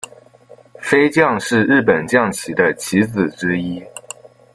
[0.79, 3.83] 飞将是日本将棋的棋子之一。